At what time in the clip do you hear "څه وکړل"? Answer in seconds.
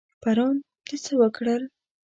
1.03-1.63